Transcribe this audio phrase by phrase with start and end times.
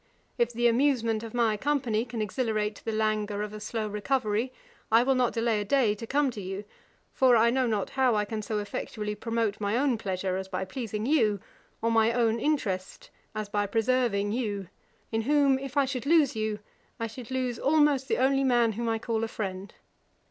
[0.39, 4.51] If the amusement of my company can exhilarate the languor of a slow recovery,
[4.91, 6.65] I will not delay a day to come to you;
[7.13, 10.65] for I know not how I can so effectually promote my own pleasure as by
[10.65, 11.39] pleasing you,
[11.83, 14.69] or my own interest as by preserving you,
[15.11, 16.57] in whom, if I should lose you,
[16.99, 19.71] I should lose almost the only man whom I call a friend.